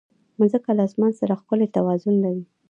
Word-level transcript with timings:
مځکه 0.39 0.71
له 0.77 0.83
اسمان 0.89 1.11
سره 1.19 1.39
ښکلی 1.41 1.67
توازن 1.75 2.15
لري. 2.23 2.43